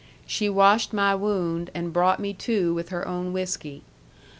[0.25, 3.83] She washed my wound and brought me to with her own whiskey.